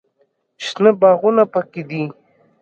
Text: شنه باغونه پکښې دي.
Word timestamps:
شنه 0.65 0.91
باغونه 1.01 1.43
پکښې 1.53 1.81
دي. 1.89 2.03